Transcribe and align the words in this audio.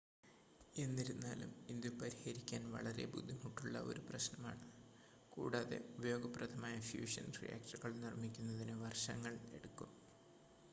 എന്നിരുന്നാലും 0.75 1.51
ഇത് 1.69 1.87
പരിഹരിക്കാൻ 1.99 2.63
വളരെ 2.71 3.05
ബുദ്ധിമുട്ടുള്ള 3.11 3.77
ഒരു 3.89 4.01
പ്രശ്നമാണ് 4.09 4.65
കൂടാതെ 5.31 5.79
ഉപയോഗപ്രദമായ 5.93 6.75
ഫ്യൂഷൻ 6.89 7.27
റിയാക്ടറുകൾ 7.39 7.93
നിർമ്മിക്കുന്നതിന് 8.03 8.77
വർഷങ്ങൾ 8.83 9.35
എടുക്കും 9.53 9.91